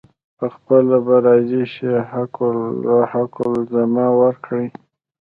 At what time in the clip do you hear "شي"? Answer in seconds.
1.73-1.91